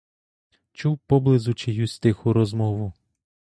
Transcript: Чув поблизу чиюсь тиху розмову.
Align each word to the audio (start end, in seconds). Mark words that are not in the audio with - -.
Чув 0.71 0.99
поблизу 0.99 1.53
чиюсь 1.53 1.99
тиху 1.99 2.33
розмову. 2.33 2.93